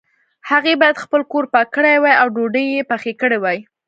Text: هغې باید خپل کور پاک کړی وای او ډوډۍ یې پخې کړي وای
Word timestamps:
هغې 0.49 0.73
باید 0.81 1.01
خپل 1.03 1.21
کور 1.31 1.43
پاک 1.53 1.67
کړی 1.75 1.95
وای 1.99 2.15
او 2.21 2.27
ډوډۍ 2.35 2.65
یې 2.75 2.81
پخې 2.91 3.11
کړي 3.21 3.37
وای 3.39 3.59